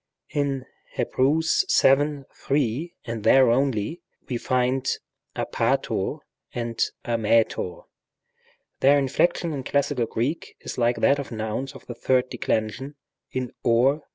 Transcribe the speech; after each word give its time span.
In 0.31 0.65
Heb, 0.93 1.11
vii. 1.15 2.23
3, 2.33 2.93
and 3.05 3.23
there 3.23 3.51
only, 3.51 4.01
we 4.27 4.37
find 4.39 4.89
ἀπάτωρ 5.35 6.21
and 6.55 6.81
ἀμήτωρ. 7.05 7.83
Their 8.79 8.97
inflection 8.97 9.53
in 9.53 9.63
classical 9.63 10.07
Greek 10.07 10.55
is 10.61 10.79
like 10.79 10.95
that 11.01 11.19
of 11.19 11.31
nouns 11.31 11.73
of 11.73 11.85
the 11.85 11.93
third 11.93 12.29
de 12.31 12.39
clension 12.39 12.95
in 13.31 13.51
wp 13.63 13.99
G. 13.99 14.03